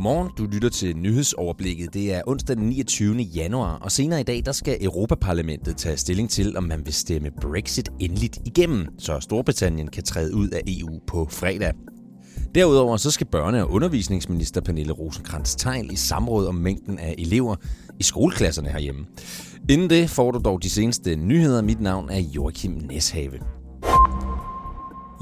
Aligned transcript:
Godmorgen, 0.00 0.30
du 0.38 0.44
lytter 0.44 0.68
til 0.68 0.96
nyhedsoverblikket. 0.96 1.94
Det 1.94 2.14
er 2.14 2.22
onsdag 2.26 2.56
den 2.56 2.68
29. 2.68 3.16
januar, 3.16 3.78
og 3.78 3.92
senere 3.92 4.20
i 4.20 4.22
dag 4.22 4.42
der 4.44 4.52
skal 4.52 4.78
Europaparlamentet 4.80 5.76
tage 5.76 5.96
stilling 5.96 6.30
til, 6.30 6.56
om 6.56 6.64
man 6.64 6.86
vil 6.86 6.94
stemme 6.94 7.30
Brexit 7.40 7.88
endeligt 7.98 8.38
igennem, 8.44 8.86
så 8.98 9.20
Storbritannien 9.20 9.88
kan 9.88 10.02
træde 10.02 10.34
ud 10.34 10.48
af 10.48 10.60
EU 10.66 11.00
på 11.06 11.26
fredag. 11.30 11.72
Derudover 12.54 12.96
så 12.96 13.10
skal 13.10 13.26
børne- 13.36 13.62
og 13.62 13.70
undervisningsminister 13.70 14.60
Pernille 14.60 14.92
rosenkrantz 14.92 15.54
teil 15.54 15.92
i 15.92 15.96
samråd 15.96 16.46
om 16.46 16.54
mængden 16.54 16.98
af 16.98 17.14
elever 17.18 17.56
i 17.98 18.02
skoleklasserne 18.02 18.68
herhjemme. 18.68 19.06
Inden 19.68 19.90
det 19.90 20.10
får 20.10 20.30
du 20.30 20.40
dog 20.44 20.62
de 20.62 20.70
seneste 20.70 21.16
nyheder. 21.16 21.62
Mit 21.62 21.80
navn 21.80 22.10
er 22.10 22.18
Joachim 22.18 22.72
Neshave. 22.72 23.59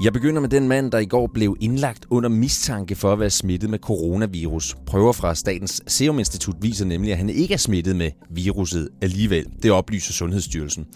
Jeg 0.03 0.13
begynder 0.13 0.41
med 0.41 0.49
den 0.49 0.67
mand, 0.67 0.91
der 0.91 0.99
i 0.99 1.05
går 1.05 1.27
blev 1.27 1.55
indlagt 1.61 2.05
under 2.11 2.29
mistanke 2.29 2.95
for 2.95 3.13
at 3.13 3.19
være 3.19 3.29
smittet 3.29 3.69
med 3.69 3.79
coronavirus. 3.79 4.75
Prøver 4.87 5.13
fra 5.13 5.35
Statens 5.35 5.83
Serum 5.87 6.19
Institut 6.19 6.55
viser 6.61 6.85
nemlig, 6.85 7.11
at 7.11 7.17
han 7.17 7.29
ikke 7.29 7.53
er 7.53 7.63
smittet 7.67 7.95
med 7.95 8.11
viruset 8.29 8.89
alligevel. 9.01 9.45
Det 9.63 9.71
oplyser 9.71 10.13
Sundhedsstyrelsen. 10.13 10.87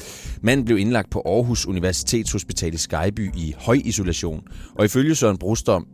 Manden 0.44 0.66
blev 0.66 0.77
indlagt 0.77 1.09
på 1.11 1.20
Aarhus 1.25 1.67
Universitetshospital 1.67 2.73
i 2.73 2.77
Skyby 2.77 3.25
i 3.45 3.53
høj 3.66 3.77
isolation, 3.85 4.41
og 4.77 4.85
ifølge 4.85 5.16
Søren 5.16 5.38
Brostom 5.38 5.88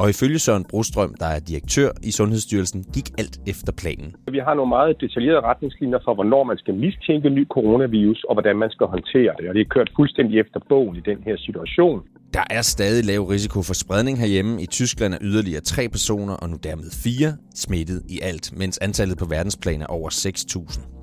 og 0.00 0.06
ifølge 0.14 0.38
Søren 0.38 0.64
Brostrøm, 0.70 1.14
der 1.22 1.26
er 1.36 1.40
direktør 1.50 1.90
i 2.08 2.10
Sundhedsstyrelsen, 2.18 2.80
gik 2.96 3.08
alt 3.20 3.36
efter 3.52 3.72
planen. 3.82 4.10
Vi 4.36 4.40
har 4.46 4.54
nogle 4.54 4.68
meget 4.68 5.00
detaljerede 5.00 5.40
retningslinjer 5.50 6.00
for, 6.04 6.14
hvornår 6.14 6.44
man 6.44 6.58
skal 6.58 6.74
mistænke 6.74 7.28
ny 7.30 7.44
coronavirus, 7.56 8.24
og 8.28 8.34
hvordan 8.34 8.56
man 8.56 8.70
skal 8.70 8.86
håndtere 8.86 9.32
det. 9.38 9.48
Og 9.48 9.54
det 9.54 9.60
er 9.60 9.74
kørt 9.76 9.90
fuldstændig 9.96 10.40
efter 10.40 10.60
bogen 10.68 10.96
i 10.96 11.00
den 11.10 11.18
her 11.26 11.36
situation. 11.36 12.00
Der 12.34 12.44
er 12.50 12.62
stadig 12.62 13.04
lav 13.04 13.24
risiko 13.24 13.62
for 13.62 13.74
spredning 13.74 14.18
herhjemme. 14.18 14.62
I 14.62 14.66
Tyskland 14.66 15.14
er 15.14 15.18
yderligere 15.20 15.60
tre 15.60 15.88
personer, 15.88 16.34
og 16.34 16.50
nu 16.50 16.56
dermed 16.62 16.90
fire, 16.90 17.36
smittet 17.54 18.02
i 18.08 18.20
alt, 18.20 18.52
mens 18.56 18.78
antallet 18.78 19.18
på 19.18 19.24
verdensplan 19.24 19.82
er 19.82 19.86
over 19.86 20.10
6.000. 20.10 21.00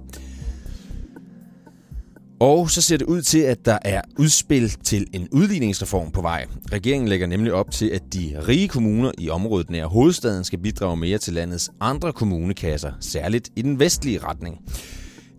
Og 2.40 2.70
så 2.70 2.82
ser 2.82 2.98
det 2.98 3.06
ud 3.06 3.22
til, 3.22 3.40
at 3.40 3.66
der 3.66 3.78
er 3.86 4.02
udspil 4.20 4.70
til 4.70 5.08
en 5.14 5.28
udligningsreform 5.32 6.12
på 6.12 6.22
vej. 6.22 6.46
Regeringen 6.72 7.08
lægger 7.08 7.28
nemlig 7.28 7.54
op 7.54 7.72
til, 7.72 7.86
at 7.90 8.02
de 8.14 8.36
rige 8.48 8.68
kommuner 8.68 9.12
i 9.18 9.30
området 9.30 9.70
nær 9.70 9.86
hovedstaden 9.86 10.44
skal 10.44 10.60
bidrage 10.60 10.98
mere 10.98 11.18
til 11.18 11.34
landets 11.34 11.72
andre 11.80 12.14
kommunekasser, 12.14 12.92
særligt 13.00 13.50
i 13.56 13.62
den 13.62 13.80
vestlige 13.80 14.20
retning. 14.20 14.58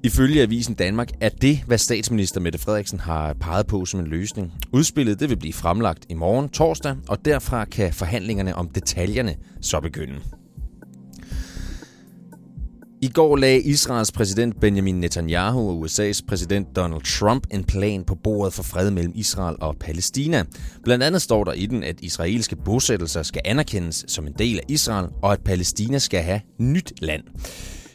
Ifølge 0.03 0.43
Avisen 0.43 0.75
Danmark 0.75 1.09
er 1.21 1.29
det, 1.29 1.61
hvad 1.67 1.79
statsminister 1.79 2.41
Mette 2.41 2.59
Frederiksen 2.59 3.01
har 3.01 3.33
peget 3.33 3.67
på 3.67 3.85
som 3.85 4.01
en 4.01 4.07
løsning. 4.07 4.53
Udspillet 4.73 5.21
det 5.21 5.31
vil 5.31 5.39
blive 5.39 5.53
fremlagt 5.53 6.07
i 6.09 6.15
morgen 6.15 6.49
torsdag, 6.49 6.97
og 7.09 7.25
derfra 7.25 7.65
kan 7.65 7.93
forhandlingerne 7.93 8.55
om 8.55 8.69
detaljerne 8.69 9.37
så 9.61 9.81
begynde. 9.81 10.21
I 13.03 13.09
går 13.09 13.37
lagde 13.37 13.63
Israels 13.63 14.13
præsident 14.13 14.61
Benjamin 14.61 15.01
Netanyahu 15.01 15.71
og 15.71 15.85
USA's 15.85 16.21
præsident 16.29 16.77
Donald 16.77 17.03
Trump 17.03 17.47
en 17.51 17.65
plan 17.65 18.05
på 18.05 18.15
bordet 18.15 18.55
for 18.55 18.63
fred 18.63 18.91
mellem 18.91 19.13
Israel 19.17 19.57
og 19.61 19.77
Palæstina. 19.81 20.45
Blandt 20.85 21.05
andet 21.05 21.23
står 21.23 21.45
der 21.45 21.53
i 21.53 21.67
den, 21.67 21.83
at 21.83 22.01
israelske 22.01 22.57
bosættelser 22.57 23.23
skal 23.23 23.43
anerkendes 23.45 24.05
som 24.09 24.27
en 24.27 24.35
del 24.39 24.59
af 24.59 24.65
Israel, 24.69 25.09
og 25.23 25.33
at 25.33 25.41
Palæstina 25.45 25.99
skal 25.99 26.23
have 26.23 26.41
nyt 26.59 26.93
land. 27.01 27.23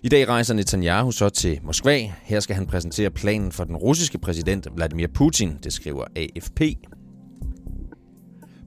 I 0.05 0.09
dag 0.09 0.27
rejser 0.27 0.53
Netanyahu 0.53 1.11
så 1.11 1.29
til 1.29 1.59
Moskva. 1.63 2.11
Her 2.23 2.39
skal 2.39 2.55
han 2.55 2.65
præsentere 2.65 3.09
planen 3.09 3.51
for 3.51 3.63
den 3.63 3.75
russiske 3.75 4.17
præsident 4.17 4.67
Vladimir 4.75 5.07
Putin, 5.13 5.57
det 5.63 5.73
skriver 5.73 6.05
AFP. 6.15 6.61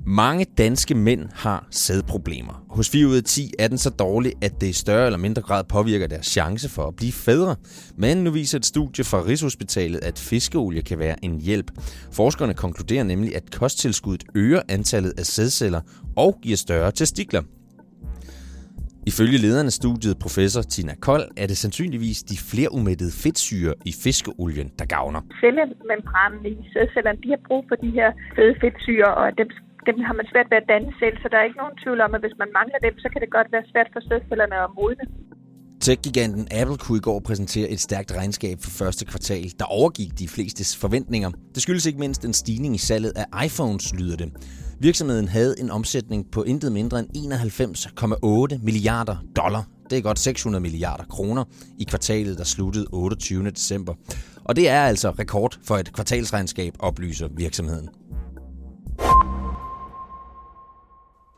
Mange 0.07 0.47
danske 0.59 0.95
mænd 0.95 1.29
har 1.35 1.67
sædproblemer. 1.71 2.65
Hos 2.71 2.91
4 2.91 3.07
ud 3.07 3.17
af 3.17 3.23
10 3.23 3.53
er 3.59 3.69
den 3.69 3.79
så 3.79 3.91
dårlig, 3.91 4.33
at 4.43 4.61
det 4.61 4.67
i 4.67 4.73
større 4.73 5.07
eller 5.07 5.19
mindre 5.19 5.43
grad 5.43 5.65
påvirker 5.65 6.07
deres 6.07 6.27
chance 6.27 6.69
for 6.69 6.87
at 6.89 6.97
blive 6.97 7.13
fædre. 7.13 7.57
Men 7.99 8.17
nu 8.17 8.31
viser 8.31 8.59
et 8.59 8.67
studie 8.67 9.05
fra 9.05 9.25
Rigshospitalet, 9.25 10.05
at 10.05 10.19
fiskeolie 10.19 10.83
kan 10.83 10.99
være 10.99 11.25
en 11.25 11.41
hjælp. 11.41 11.71
Forskerne 12.13 12.55
konkluderer 12.55 13.05
nemlig, 13.05 13.37
at 13.37 13.51
kosttilskuddet 13.51 14.25
øger 14.35 14.63
antallet 14.69 15.13
af 15.19 15.27
sædceller 15.27 15.81
og 16.17 16.39
giver 16.43 16.57
større 16.57 16.93
testikler. 16.93 17.43
Ifølge 19.11 19.39
lederen 19.45 19.69
af 19.73 19.77
studiet, 19.83 20.15
professor 20.25 20.63
Tina 20.63 20.95
Kold, 21.09 21.27
er 21.43 21.47
det 21.51 21.57
sandsynligvis 21.65 22.19
de 22.31 22.37
flerumættede 22.51 23.13
fedtsyre 23.23 23.75
i 23.91 23.93
fiskeolien, 24.05 24.69
der 24.79 24.87
gavner. 24.95 25.21
Cellemembranen 25.43 26.43
i 26.53 26.55
sædcellerne, 26.73 27.19
de 27.25 27.29
har 27.35 27.43
brug 27.49 27.63
for 27.69 27.77
de 27.85 27.91
her 27.99 28.09
fede 28.37 28.55
fedtsyre, 28.63 29.11
og 29.21 29.27
dem 29.41 29.49
dem 29.89 29.97
har 30.09 30.15
man 30.21 30.27
svært 30.33 30.49
ved 30.51 30.59
at 30.63 30.69
danne 30.75 30.91
selv, 31.03 31.17
så 31.23 31.27
der 31.31 31.39
er 31.39 31.45
ikke 31.49 31.61
nogen 31.63 31.77
tvivl 31.83 32.01
om, 32.07 32.11
at 32.17 32.21
hvis 32.25 32.37
man 32.43 32.51
mangler 32.59 32.79
dem, 32.87 32.95
så 33.03 33.09
kan 33.13 33.21
det 33.23 33.31
godt 33.39 33.49
være 33.55 33.65
svært 33.73 33.89
for 33.95 34.01
sædcellerne 34.09 34.57
at 34.65 34.71
modne. 34.79 35.05
Tech-giganten 35.85 36.45
Apple 36.61 36.79
kunne 36.85 36.99
i 36.99 37.05
går 37.09 37.19
præsentere 37.29 37.69
et 37.75 37.81
stærkt 37.81 38.11
regnskab 38.19 38.57
for 38.65 38.71
første 38.81 39.05
kvartal, 39.11 39.47
der 39.61 39.65
overgik 39.79 40.11
de 40.21 40.29
flestes 40.29 40.71
forventninger. 40.83 41.31
Det 41.55 41.61
skyldes 41.63 41.87
ikke 41.87 42.01
mindst 42.05 42.25
en 42.25 42.33
stigning 42.43 42.75
i 42.75 42.83
salget 42.91 43.13
af 43.23 43.27
iPhones, 43.47 43.95
lyder 43.99 44.17
det. 44.17 44.29
Virksomheden 44.81 45.29
havde 45.29 45.55
en 45.61 45.71
omsætning 45.71 46.31
på 46.33 46.43
intet 46.43 46.73
mindre 46.73 46.99
end 46.99 47.09
91,8 48.55 48.65
milliarder 48.65 49.17
dollar. 49.37 49.69
Det 49.91 49.99
er 49.99 50.03
godt 50.03 50.19
600 50.19 50.63
milliarder 50.63 51.05
kroner 51.05 51.45
i 51.79 51.85
kvartalet, 51.85 52.39
der 52.39 52.45
sluttede 52.45 52.87
28. 52.93 53.51
december. 53.51 53.95
Og 54.45 54.57
det 54.57 54.69
er 54.69 54.81
altså 54.81 55.11
rekord 55.11 55.59
for 55.65 55.79
et 55.79 55.93
kvartalsregnskab, 55.93 56.75
oplyser 56.79 57.29
virksomheden. 57.37 57.89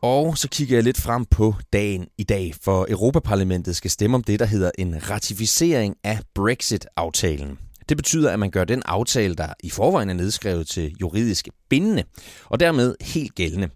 Og 0.03 0.38
så 0.38 0.49
kigger 0.49 0.76
jeg 0.76 0.84
lidt 0.84 1.00
frem 1.00 1.25
på 1.25 1.55
dagen 1.72 2.06
i 2.19 2.22
dag, 2.22 2.55
for 2.62 2.87
Europaparlamentet 2.91 3.76
skal 3.76 3.91
stemme 3.91 4.15
om 4.15 4.22
det, 4.22 4.41
der 4.41 4.47
hedder 4.47 4.70
en 4.78 5.10
ratificering 5.10 5.97
af 6.05 6.20
Brexit-aftalen. 6.34 7.59
Det 7.88 7.97
betyder, 7.97 8.31
at 8.31 8.38
man 8.38 8.50
gør 8.50 8.65
den 8.65 8.82
aftale, 8.87 9.34
der 9.34 9.47
i 9.65 9.71
forvejen 9.71 10.10
er 10.10 10.15
nedskrevet 10.15 10.69
til 10.69 10.94
juridisk 11.00 11.49
bindende, 11.69 12.04
og 12.44 12.60
dermed 12.60 12.94
helt 13.00 13.34
gældende. 13.34 13.69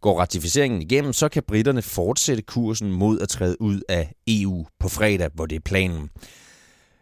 Går 0.00 0.20
ratificeringen 0.20 0.82
igennem, 0.82 1.12
så 1.12 1.28
kan 1.28 1.42
britterne 1.48 1.82
fortsætte 1.82 2.42
kursen 2.42 2.92
mod 2.92 3.20
at 3.20 3.28
træde 3.28 3.60
ud 3.60 3.80
af 3.88 4.12
EU 4.28 4.66
på 4.80 4.88
fredag, 4.88 5.30
hvor 5.34 5.46
det 5.46 5.56
er 5.56 5.60
planen. 5.60 6.10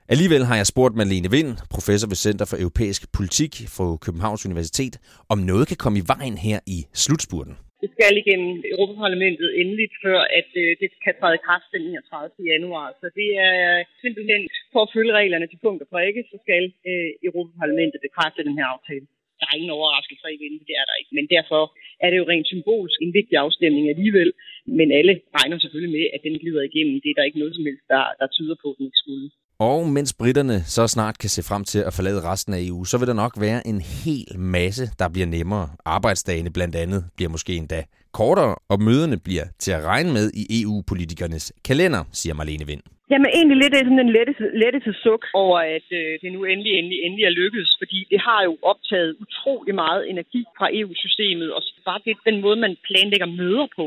Alligevel 0.09 0.45
har 0.45 0.57
jeg 0.57 0.67
spurgt 0.67 0.97
Malene 0.97 1.31
Vind, 1.31 1.57
professor 1.71 2.09
ved 2.09 2.17
Center 2.17 2.45
for 2.45 2.57
Europæisk 2.57 3.13
Politik 3.13 3.65
fra 3.69 3.97
Københavns 3.97 4.47
Universitet, 4.47 4.99
om 5.29 5.39
noget 5.39 5.69
kan 5.69 5.77
komme 5.77 5.99
i 5.99 6.03
vejen 6.07 6.39
her 6.39 6.61
i 6.67 6.87
slutspurten. 6.95 7.57
Det 7.83 7.91
skal 7.95 8.15
igennem 8.23 8.53
Europaparlamentet 8.73 9.49
endeligt, 9.61 9.95
før 10.05 10.21
at 10.41 10.51
øh, 10.63 10.71
det 10.81 10.89
kan 11.05 11.15
træde 11.21 11.39
i 11.39 11.45
kraft 11.47 11.69
den 11.75 11.83
31. 11.83 12.53
januar. 12.53 12.87
Så 13.01 13.07
det 13.19 13.29
er 13.49 13.59
øh, 13.79 13.85
simpelthen 14.03 14.43
for 14.73 14.81
at 14.83 14.93
følge 14.97 15.13
reglerne 15.21 15.47
til 15.49 15.63
punkt 15.65 15.81
og 15.85 15.89
prikke, 15.95 16.21
så 16.31 16.37
skal 16.45 16.65
øh, 16.91 17.11
Europaparlamentet 17.29 17.99
bekræfte 18.07 18.47
den 18.49 18.59
her 18.59 18.67
aftale. 18.75 19.07
Der 19.41 19.47
er 19.49 19.57
ingen 19.59 19.77
overraskelse 19.79 20.27
i 20.35 20.39
det, 20.43 20.69
det 20.69 20.77
er 20.81 20.87
der 20.89 20.97
ikke. 21.01 21.13
Men 21.19 21.27
derfor 21.37 21.63
er 22.03 22.09
det 22.11 22.19
jo 22.21 22.29
rent 22.33 22.51
symbolsk 22.53 22.99
en 23.01 23.15
vigtig 23.19 23.37
afstemning 23.45 23.85
alligevel. 23.95 24.31
Men 24.67 24.89
alle 24.99 25.15
regner 25.39 25.59
selvfølgelig 25.59 25.93
med, 25.99 26.07
at 26.15 26.21
den 26.27 26.35
glider 26.43 26.63
igennem. 26.71 26.95
Det 27.03 27.09
er 27.11 27.17
der 27.19 27.29
ikke 27.29 27.43
noget 27.43 27.55
som 27.57 27.65
helst, 27.69 27.85
der, 27.95 28.05
der 28.21 28.27
tyder 28.37 28.57
på, 28.63 28.69
at 28.71 28.77
den 28.79 28.87
ikke 28.89 29.03
skulle. 29.05 29.27
Og 29.71 29.81
mens 29.97 30.13
britterne 30.21 30.57
så 30.77 30.83
snart 30.87 31.17
kan 31.19 31.31
se 31.37 31.43
frem 31.49 31.65
til 31.73 31.81
at 31.89 31.93
forlade 31.97 32.21
resten 32.31 32.53
af 32.55 32.61
EU, 32.69 32.85
så 32.85 32.97
vil 32.99 33.09
der 33.11 33.23
nok 33.25 33.35
være 33.47 33.61
en 33.67 33.81
hel 34.05 34.31
masse, 34.57 34.85
der 35.01 35.09
bliver 35.15 35.29
nemmere. 35.39 35.67
Arbejdsdagene 35.97 36.51
blandt 36.57 36.77
andet 36.83 37.01
bliver 37.17 37.31
måske 37.31 37.53
endda 37.61 37.81
kortere, 38.21 38.55
og 38.73 38.77
møderne 38.89 39.19
bliver 39.27 39.47
til 39.65 39.73
at 39.79 39.85
regne 39.93 40.11
med 40.19 40.27
i 40.43 40.45
EU-politikernes 40.61 41.45
kalender, 41.69 42.03
siger 42.21 42.35
Marlene 42.35 42.67
Vind. 42.71 42.83
Jamen 43.13 43.31
egentlig 43.39 43.57
lidt 43.59 43.75
sådan 43.77 44.05
en 44.07 44.13
lettelse, 44.19 44.45
lettelse 44.65 44.93
suk 45.05 45.23
over, 45.43 45.59
at 45.77 45.89
øh, 46.01 46.11
det 46.23 46.31
nu 46.37 46.41
endelig, 46.53 46.73
endelig, 46.79 46.99
endelig 47.07 47.25
er 47.27 47.39
lykkedes, 47.41 47.71
fordi 47.81 47.99
det 48.13 48.21
har 48.29 48.41
jo 48.49 48.55
optaget 48.73 49.11
utrolig 49.25 49.75
meget 49.85 50.03
energi 50.13 50.43
fra 50.59 50.67
EU-systemet, 50.79 51.49
og 51.57 51.61
bare 51.89 52.01
det, 52.05 52.17
den 52.31 52.39
måde, 52.45 52.59
man 52.67 52.75
planlægger 52.89 53.29
møder 53.41 53.67
på, 53.79 53.87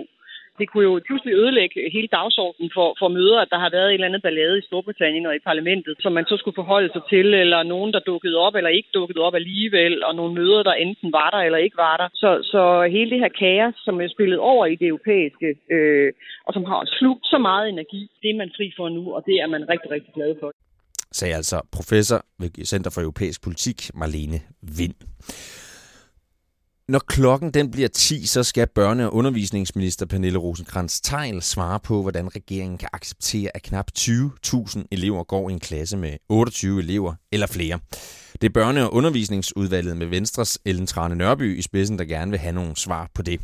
det 0.59 0.66
kunne 0.69 0.85
jo 0.89 1.01
pludselig 1.07 1.33
ødelægge 1.41 1.77
hele 1.95 2.09
dagsordenen 2.18 2.69
for, 2.77 2.88
for 3.00 3.07
møder, 3.18 3.39
at 3.41 3.51
der 3.53 3.59
har 3.63 3.71
været 3.77 3.89
et 3.89 3.94
eller 3.94 4.09
andet 4.09 4.21
ballade 4.21 4.57
i 4.59 4.68
Storbritannien 4.68 5.25
og 5.25 5.35
i 5.35 5.45
parlamentet, 5.50 5.94
som 6.00 6.12
man 6.18 6.25
så 6.30 6.35
skulle 6.38 6.59
forholde 6.62 6.89
sig 6.94 7.03
til, 7.09 7.27
eller 7.44 7.63
nogen, 7.63 7.94
der 7.94 8.07
dukkede 8.12 8.38
op 8.45 8.56
eller 8.56 8.71
ikke 8.77 8.89
dukkede 8.94 9.21
op 9.27 9.35
alligevel, 9.35 10.03
og 10.07 10.15
nogle 10.15 10.33
møder, 10.39 10.63
der 10.63 10.74
enten 10.85 11.12
var 11.12 11.30
der 11.30 11.41
eller 11.47 11.59
ikke 11.65 11.77
var 11.77 11.97
der. 12.01 12.07
Så, 12.13 12.30
så 12.51 12.62
hele 12.95 13.09
det 13.12 13.19
her 13.24 13.33
kaos, 13.44 13.75
som 13.85 14.01
er 14.01 14.07
spillet 14.15 14.39
over 14.39 14.65
i 14.65 14.75
det 14.75 14.88
europæiske, 14.88 15.50
øh, 15.75 16.13
og 16.47 16.53
som 16.53 16.63
har 16.65 16.81
slugt 17.00 17.25
så 17.33 17.38
meget 17.38 17.69
energi, 17.69 18.01
det 18.21 18.30
er 18.30 18.38
man 18.41 18.51
fri 18.57 18.68
for 18.77 18.89
nu, 18.89 19.03
og 19.15 19.21
det 19.27 19.35
er 19.44 19.47
man 19.47 19.69
rigtig, 19.69 19.91
rigtig 19.91 20.13
glad 20.13 20.35
for 20.39 20.51
sagde 21.12 21.35
altså 21.35 21.62
professor 21.71 22.25
ved 22.39 22.65
Center 22.65 22.91
for 22.91 23.01
Europæisk 23.01 23.44
Politik, 23.44 23.89
Marlene 23.94 24.39
Vind. 24.62 24.95
Når 26.87 26.99
klokken 26.99 27.51
den 27.51 27.71
bliver 27.71 27.87
10, 27.87 28.25
så 28.25 28.43
skal 28.43 28.67
børne- 28.79 29.03
og 29.03 29.13
undervisningsminister 29.13 30.05
Pernille 30.05 30.39
rosenkrantz 30.39 31.01
teil 31.01 31.41
svare 31.41 31.79
på, 31.79 32.01
hvordan 32.01 32.35
regeringen 32.35 32.77
kan 32.77 32.89
acceptere, 32.93 33.49
at 33.55 33.63
knap 33.63 33.87
20.000 33.99 34.83
elever 34.91 35.23
går 35.23 35.49
i 35.49 35.53
en 35.53 35.59
klasse 35.59 35.97
med 35.97 36.13
28 36.29 36.79
elever 36.79 37.13
eller 37.31 37.47
flere. 37.47 37.79
Det 38.41 38.47
er 38.49 38.59
børne- 38.59 38.85
og 38.87 38.93
undervisningsudvalget 38.93 39.97
med 39.97 40.07
Venstres 40.07 40.59
Ellen 40.65 40.87
Trane 40.87 41.15
Nørby 41.15 41.57
i 41.57 41.61
spidsen, 41.61 41.99
der 41.99 42.05
gerne 42.05 42.31
vil 42.31 42.39
have 42.39 42.55
nogle 42.55 42.75
svar 42.75 43.09
på 43.15 43.21
det. 43.21 43.41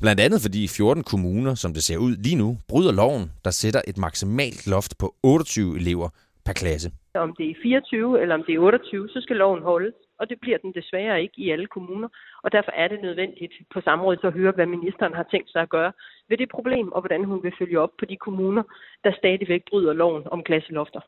Blandt 0.00 0.20
andet 0.20 0.40
fordi 0.42 0.68
14 0.68 1.02
kommuner, 1.04 1.54
som 1.54 1.74
det 1.74 1.82
ser 1.82 1.96
ud 1.96 2.16
lige 2.16 2.36
nu, 2.36 2.58
bryder 2.68 2.92
loven, 2.92 3.30
der 3.44 3.50
sætter 3.50 3.82
et 3.88 3.98
maksimalt 3.98 4.66
loft 4.66 4.98
på 4.98 5.14
28 5.22 5.76
elever 5.76 6.08
per 6.44 6.52
klasse. 6.52 6.90
Om 7.14 7.34
det 7.38 7.50
er 7.50 7.54
24 7.62 8.22
eller 8.22 8.34
om 8.34 8.42
det 8.46 8.54
er 8.54 8.58
28, 8.58 9.08
så 9.08 9.20
skal 9.20 9.36
loven 9.36 9.62
holdes 9.62 9.94
og 10.18 10.28
det 10.30 10.38
bliver 10.40 10.58
den 10.58 10.72
desværre 10.72 11.22
ikke 11.22 11.38
i 11.44 11.50
alle 11.50 11.66
kommuner. 11.66 12.08
Og 12.42 12.52
derfor 12.52 12.70
er 12.70 12.88
det 12.88 13.02
nødvendigt 13.02 13.54
på 13.74 13.80
samrådet 13.80 14.24
at 14.24 14.32
høre, 14.32 14.52
hvad 14.52 14.66
ministeren 14.66 15.14
har 15.14 15.26
tænkt 15.30 15.50
sig 15.50 15.62
at 15.62 15.68
gøre 15.68 15.92
ved 16.28 16.36
det 16.38 16.48
problem, 16.48 16.92
og 16.92 17.00
hvordan 17.00 17.24
hun 17.24 17.42
vil 17.42 17.52
følge 17.58 17.80
op 17.80 17.92
på 17.98 18.04
de 18.04 18.16
kommuner, 18.16 18.62
der 19.04 19.12
stadigvæk 19.12 19.62
bryder 19.70 19.92
loven 19.92 20.22
om 20.30 20.42
klasselofter 20.42 21.00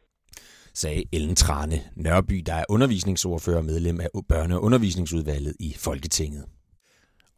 sagde 0.74 1.04
Ellen 1.12 1.36
Trane 1.36 1.76
Nørby, 1.96 2.42
der 2.46 2.54
er 2.54 2.64
undervisningsordfører 2.68 3.58
og 3.58 3.64
medlem 3.64 4.00
af 4.00 4.08
børne- 4.32 4.54
og 4.54 4.62
undervisningsudvalget 4.62 5.56
i 5.60 5.74
Folketinget. 5.78 6.44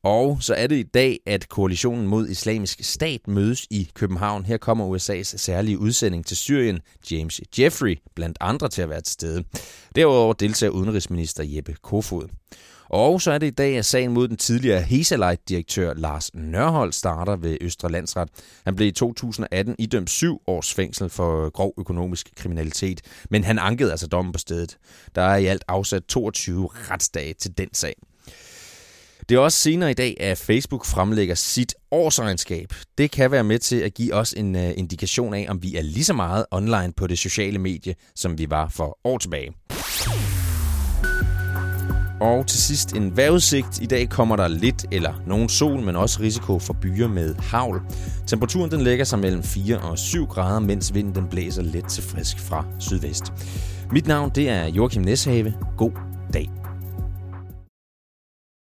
Og 0.05 0.43
så 0.43 0.55
er 0.55 0.67
det 0.67 0.77
i 0.77 0.83
dag, 0.83 1.21
at 1.27 1.49
koalitionen 1.49 2.07
mod 2.07 2.29
islamisk 2.29 2.85
stat 2.85 3.29
mødes 3.29 3.67
i 3.71 3.91
København. 3.95 4.45
Her 4.45 4.57
kommer 4.57 4.97
USA's 4.97 5.37
særlige 5.37 5.79
udsending 5.79 6.27
til 6.27 6.37
Syrien, 6.37 6.81
James 7.11 7.41
Jeffrey, 7.59 7.99
blandt 8.15 8.39
andre 8.41 8.69
til 8.69 8.83
at 8.83 8.89
være 8.89 9.01
til 9.01 9.13
stede. 9.13 9.45
Derudover 9.97 10.33
deltager 10.33 10.71
udenrigsminister 10.71 11.45
Jeppe 11.47 11.77
Kofod. 11.83 12.29
Og 12.89 13.23
så 13.23 13.33
er 13.33 13.39
det 13.39 13.47
i 13.47 13.51
dag, 13.51 13.79
at 13.79 13.85
sagen 13.85 14.13
mod 14.13 14.29
den 14.29 14.37
tidligere 14.37 14.83
Hesalight-direktør 14.83 15.95
Lars 15.95 16.35
Nørhold 16.35 16.93
starter 16.93 17.37
ved 17.37 17.59
Østre 17.61 17.91
Landsret. 17.91 18.29
Han 18.65 18.77
blev 18.77 18.89
i 18.89 18.93
2018 18.93 19.77
idømt 19.79 20.11
syv 20.11 20.43
års 20.47 20.75
fængsel 20.75 21.11
for 21.11 21.51
grov 21.51 21.75
økonomisk 21.79 22.31
kriminalitet, 22.37 23.01
men 23.31 23.45
han 23.45 23.59
ankede 23.59 23.91
altså 23.91 24.07
dommen 24.07 24.33
på 24.33 24.39
stedet. 24.39 24.79
Der 25.15 25.23
er 25.23 25.37
i 25.37 25.47
alt 25.47 25.65
afsat 25.69 26.05
22 26.05 26.69
retsdage 26.73 27.35
til 27.35 27.59
den 27.59 27.69
sag. 27.75 27.95
Det 29.29 29.35
er 29.35 29.39
også 29.39 29.59
senere 29.59 29.91
i 29.91 29.95
dag, 29.95 30.17
at 30.21 30.39
Facebook 30.39 30.85
fremlægger 30.87 31.35
sit 31.35 31.75
årsregnskab. 31.91 32.73
Det 32.99 33.11
kan 33.11 33.31
være 33.31 33.45
med 33.45 33.59
til 33.59 33.77
at 33.77 33.95
give 33.95 34.15
os 34.15 34.33
en 34.33 34.57
øh, 34.57 34.71
indikation 34.77 35.35
af, 35.35 35.47
om 35.49 35.63
vi 35.63 35.77
er 35.77 35.83
lige 35.83 36.05
så 36.05 36.15
meget 36.15 36.45
online 36.51 36.93
på 36.97 37.07
det 37.07 37.19
sociale 37.19 37.59
medie, 37.59 37.95
som 38.15 38.39
vi 38.39 38.51
var 38.51 38.69
for 38.69 38.99
år 39.05 39.19
tilbage. 39.19 39.53
Og 42.21 42.47
til 42.47 42.59
sidst 42.63 42.93
en 42.93 43.17
vejrudsigt. 43.17 43.83
I 43.83 43.87
dag 43.87 44.09
kommer 44.09 44.37
der 44.37 44.49
lidt 44.49 44.87
eller 44.93 45.15
nogen 45.27 45.49
sol, 45.49 45.81
men 45.81 45.97
også 45.97 46.21
risiko 46.21 46.59
for 46.59 46.77
byer 46.83 47.09
med 47.09 47.35
havl. 47.35 47.83
Temperaturen 48.27 48.71
den 48.71 48.81
lægger 48.81 49.05
sig 49.05 49.19
mellem 49.19 49.43
4 49.43 49.79
og 49.79 49.99
7 49.99 50.27
grader, 50.27 50.61
mens 50.61 50.95
vinden 50.95 51.15
den 51.15 51.29
blæser 51.29 51.63
let 51.63 51.85
til 51.85 52.03
frisk 52.03 52.39
fra 52.39 52.65
sydvest. 52.79 53.25
Mit 53.91 54.07
navn 54.07 54.31
det 54.35 54.49
er 54.49 54.67
Joachim 54.67 55.03
Neshave. 55.03 55.55
God 55.77 55.93
dag. 56.33 56.62